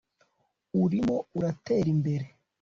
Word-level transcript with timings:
Urimo 0.81 1.15
uratera 1.37 1.87
imbere 1.95 2.25